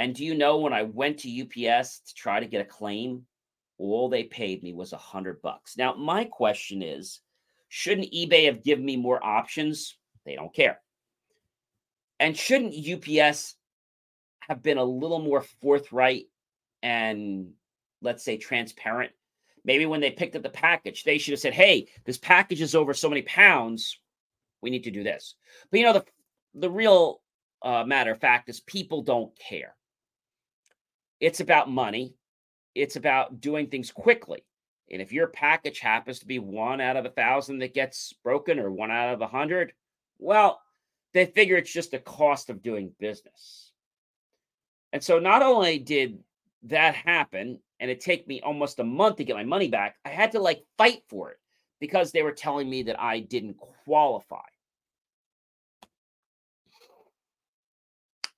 [0.00, 3.26] And do you know when I went to UPS to try to get a claim,
[3.76, 5.76] all they paid me was a hundred bucks.
[5.76, 7.20] Now, my question is,
[7.68, 9.98] shouldn't eBay have given me more options?
[10.24, 10.80] They don't care.
[12.18, 13.56] And shouldn't UPS
[14.48, 16.28] have been a little more forthright
[16.82, 17.50] and
[18.00, 19.12] let's say transparent?
[19.66, 22.74] Maybe when they picked up the package, they should have said, "Hey, this package is
[22.74, 24.00] over so many pounds.
[24.62, 25.34] We need to do this."
[25.70, 26.04] But you know, the
[26.54, 27.20] the real
[27.60, 29.76] uh, matter of fact is people don't care.
[31.20, 32.14] It's about money.
[32.74, 34.44] It's about doing things quickly.
[34.90, 38.58] And if your package happens to be one out of a thousand that gets broken
[38.58, 39.72] or one out of a hundred,
[40.18, 40.60] well,
[41.12, 43.72] they figure it's just the cost of doing business.
[44.92, 46.18] And so not only did
[46.64, 50.08] that happen and it take me almost a month to get my money back, I
[50.08, 51.38] had to like fight for it
[51.80, 54.38] because they were telling me that I didn't qualify.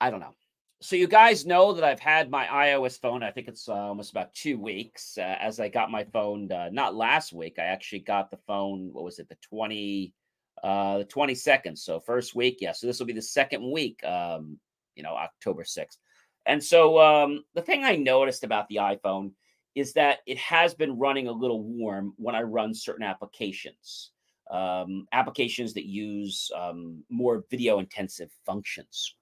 [0.00, 0.34] I don't know.
[0.82, 3.22] So you guys know that I've had my iOS phone.
[3.22, 6.50] I think it's uh, almost about two weeks uh, as I got my phone.
[6.50, 7.60] Uh, not last week.
[7.60, 8.90] I actually got the phone.
[8.92, 9.28] What was it?
[9.28, 10.12] The twenty,
[10.60, 11.76] uh, the twenty second.
[11.76, 12.72] So first week, yeah.
[12.72, 14.02] So this will be the second week.
[14.04, 14.58] Um,
[14.96, 16.00] you know, October sixth.
[16.46, 19.30] And so um, the thing I noticed about the iPhone
[19.76, 24.10] is that it has been running a little warm when I run certain applications,
[24.50, 29.14] um, applications that use um, more video intensive functions.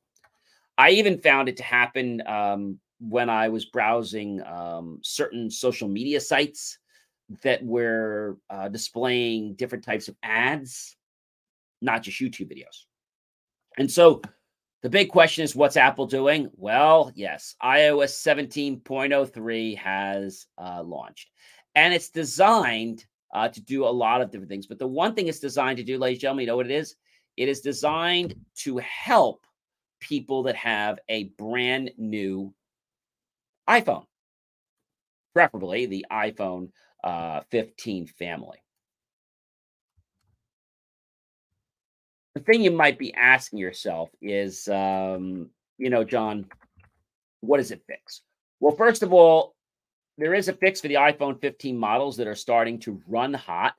[0.78, 6.20] I even found it to happen um, when I was browsing um, certain social media
[6.20, 6.78] sites
[7.42, 10.96] that were uh, displaying different types of ads,
[11.80, 12.86] not just YouTube videos.
[13.78, 14.20] And so
[14.82, 16.50] the big question is what's Apple doing?
[16.56, 18.12] Well, yes, iOS
[18.82, 21.30] 17.03 has uh, launched
[21.74, 24.66] and it's designed uh, to do a lot of different things.
[24.66, 26.72] But the one thing it's designed to do, ladies and gentlemen, you know what it
[26.72, 26.96] is?
[27.36, 29.46] It is designed to help
[30.00, 32.52] people that have a brand new
[33.68, 34.04] iPhone,
[35.32, 36.70] preferably the iPhone
[37.04, 38.58] uh, 15 family.
[42.34, 46.46] The thing you might be asking yourself is, um, you know, John,
[47.40, 48.22] what does it fix?
[48.60, 49.54] Well, first of all,
[50.18, 53.74] there is a fix for the iPhone 15 models that are starting to run hot.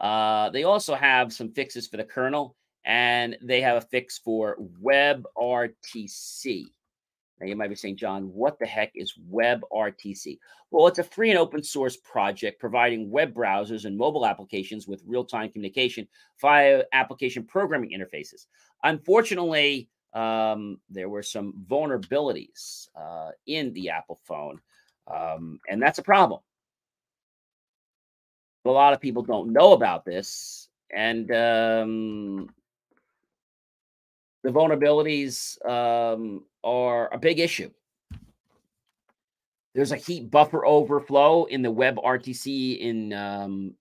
[0.00, 2.54] Uh, they also have some fixes for the kernel
[2.88, 6.64] and they have a fix for WebRTC.
[7.38, 10.38] Now you might be saying, John, what the heck is WebRTC?
[10.70, 15.04] Well, it's a free and open source project providing web browsers and mobile applications with
[15.06, 16.08] real time communication
[16.40, 18.46] via application programming interfaces.
[18.82, 24.58] Unfortunately, um, there were some vulnerabilities uh, in the Apple phone,
[25.14, 26.40] um, and that's a problem.
[28.64, 32.48] A lot of people don't know about this, and um,
[34.42, 37.70] the vulnerabilities um, are a big issue.
[39.74, 43.74] There's a heap buffer overflow in the WebRTC in um,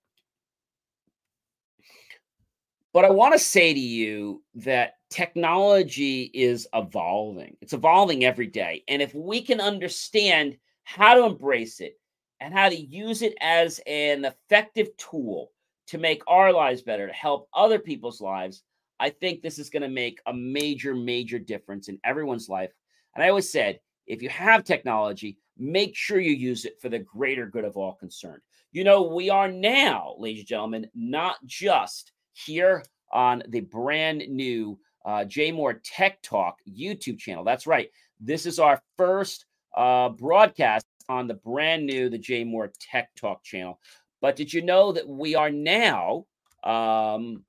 [2.94, 7.58] But I want to say to you that technology is evolving.
[7.60, 8.84] It's evolving every day.
[8.88, 12.00] And if we can understand how to embrace it
[12.40, 15.52] and how to use it as an effective tool
[15.88, 18.64] to make our lives better, to help other people's lives,
[19.00, 22.72] I think this is going to make a major, major difference in everyone's life.
[23.14, 27.00] And I always said, if you have technology, make sure you use it for the
[27.00, 28.42] greater good of all concerned.
[28.72, 34.78] You know, we are now, ladies and gentlemen, not just here on the brand new
[35.06, 37.44] uh, JMOR Tech Talk YouTube channel.
[37.44, 37.90] That's right.
[38.20, 43.80] This is our first uh, broadcast on the brand new the JMOR Tech Talk channel.
[44.26, 46.26] But did you know that we are now,
[46.64, 47.44] um,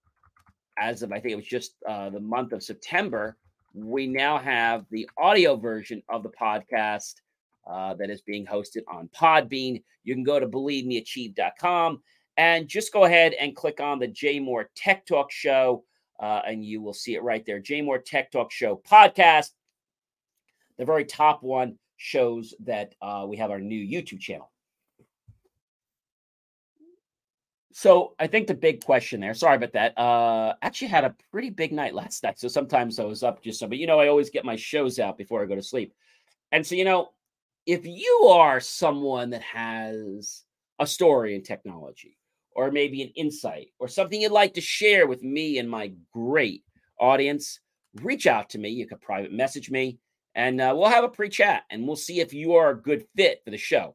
[0.79, 3.39] as of I think it was just uh, the month of September,
[3.72, 7.14] we now have the audio version of the podcast
[7.66, 9.83] uh, that is being hosted on Podbean.
[10.05, 12.03] You can go to believemeachieve.com
[12.37, 15.83] and just go ahead and click on the JMOR Tech Talk Show,
[16.20, 17.59] uh, and you will see it right there.
[17.59, 19.53] JMOR Tech Talk Show podcast.
[20.77, 24.51] The very top one shows that uh, we have our new YouTube channel.
[27.79, 29.99] So I think the big question there, sorry about that.
[29.99, 32.39] Uh actually had a pretty big night last night.
[32.39, 34.99] So sometimes I was up just so, but you know, I always get my shows
[34.99, 35.93] out before I go to sleep.
[36.53, 37.11] And so, you know,
[37.66, 40.45] if you are someone that has
[40.79, 42.16] a story in technology,
[42.53, 46.64] or maybe an insight or something you'd like to share with me and my great
[46.99, 47.61] audience,
[47.97, 48.70] reach out to me.
[48.70, 49.99] You can private message me
[50.35, 53.05] and uh, we'll have a pre chat and we'll see if you are a good
[53.14, 53.95] fit for the show.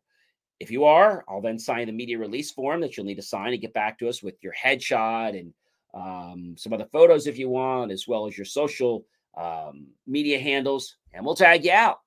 [0.62, 3.52] If you are, I'll then sign the media release form that you'll need to sign
[3.52, 5.52] and get back to us with your headshot and
[5.96, 9.04] um, some other photos if you want, as well as your social
[9.36, 11.98] um, media handles, and we'll tag you out.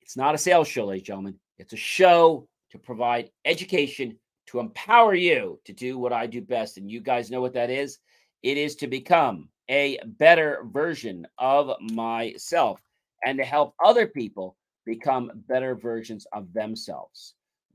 [0.00, 1.34] It's not a sales show, ladies and gentlemen.
[1.58, 6.78] It's a show to provide education to empower you to do what I do best.
[6.78, 7.98] And you guys know what that is
[8.42, 12.80] it is to become a better version of myself
[13.22, 17.34] and to help other people become better versions of themselves.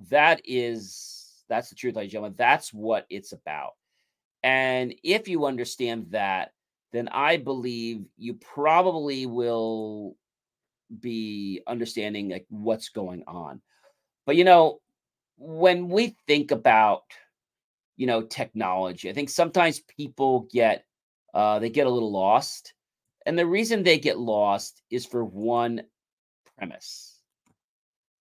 [0.09, 2.35] That is, that's the truth, ladies and gentlemen.
[2.37, 3.73] That's what it's about.
[4.43, 6.53] And if you understand that,
[6.91, 10.15] then I believe you probably will
[10.99, 13.61] be understanding like what's going on.
[14.25, 14.79] But you know,
[15.37, 17.03] when we think about
[17.95, 20.85] you know technology i think sometimes people get
[21.33, 22.73] uh they get a little lost
[23.25, 25.81] and the reason they get lost is for one
[26.57, 27.19] premise.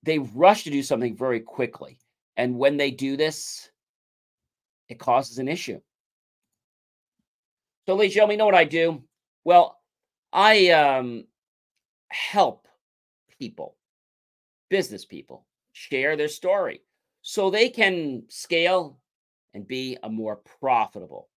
[0.02, 1.98] They rush to do something very quickly
[2.36, 3.70] and when they do this
[4.88, 5.80] it causes an issue.
[7.86, 9.02] So ladies and gentlemen you know what i do?
[9.44, 9.78] Well
[10.32, 11.24] i um
[12.08, 12.68] help
[13.38, 13.76] people
[14.68, 16.82] business people share their story
[17.22, 18.98] so they can scale
[19.54, 21.28] and be a more profitable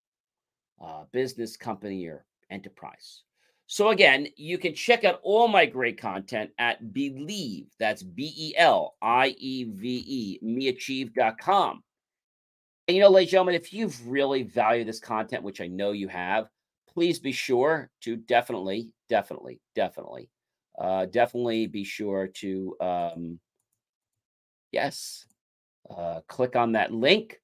[0.81, 3.23] uh, business company or enterprise.
[3.71, 7.67] So again, you can check out all my great content at Believe.
[7.79, 11.83] That's B E L I E V E, meachieve.com.
[12.87, 15.91] And you know, ladies and gentlemen, if you've really valued this content, which I know
[15.91, 16.47] you have,
[16.91, 20.31] please be sure to definitely, definitely, definitely,
[20.81, 23.39] uh, definitely be sure to, um,
[24.71, 25.27] yes,
[25.95, 27.39] uh, click on that link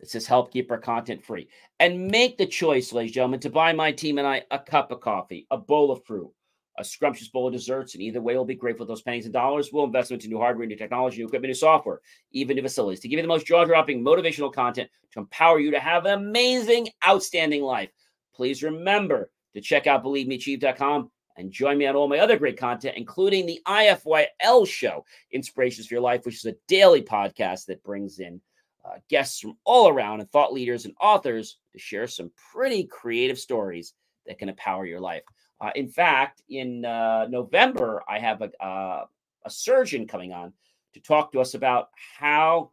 [0.00, 1.48] that says help keep our content free
[1.80, 4.90] and make the choice, ladies and gentlemen, to buy my team and I a cup
[4.90, 6.30] of coffee, a bowl of fruit,
[6.78, 7.94] a scrumptious bowl of desserts.
[7.94, 9.70] And either way, we'll be grateful for those pennies and dollars.
[9.72, 12.00] We'll invest into new hardware, new technology, new equipment, new software,
[12.32, 15.70] even new facilities to give you the most jaw dropping motivational content to empower you
[15.72, 17.90] to have an amazing, outstanding life.
[18.34, 22.96] Please remember to check out believemeachieve.com and join me on all my other great content,
[22.96, 28.18] including the IFYL show, Inspirations for Your Life, which is a daily podcast that brings
[28.18, 28.40] in
[28.88, 33.38] uh, guests from all around and thought leaders and authors to share some pretty creative
[33.38, 33.94] stories
[34.26, 35.22] that can empower your life.
[35.60, 39.06] Uh, in fact, in uh, November, I have a, uh,
[39.44, 40.52] a surgeon coming on
[40.94, 42.70] to talk to us about how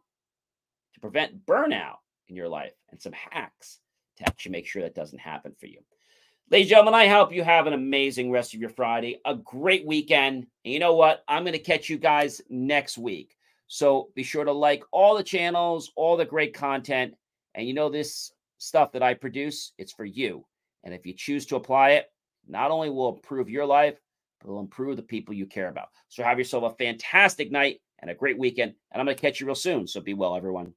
[0.94, 1.96] to prevent burnout
[2.28, 3.80] in your life and some hacks
[4.18, 5.80] to actually make sure that doesn't happen for you.
[6.50, 9.84] Ladies and gentlemen, I hope you have an amazing rest of your Friday, a great
[9.84, 10.46] weekend.
[10.64, 11.24] And you know what?
[11.26, 13.35] I'm going to catch you guys next week.
[13.68, 17.14] So be sure to like all the channels, all the great content.
[17.54, 20.44] And you know, this stuff that I produce, it's for you.
[20.84, 22.06] And if you choose to apply it,
[22.48, 23.98] not only will improve your life,
[24.40, 25.88] but will improve the people you care about.
[26.08, 28.74] So have yourself a fantastic night and a great weekend.
[28.92, 29.86] And I'm going to catch you real soon.
[29.86, 30.72] So be well, everyone.